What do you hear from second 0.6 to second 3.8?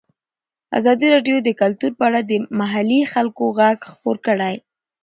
ازادي راډیو د کلتور په اړه د محلي خلکو غږ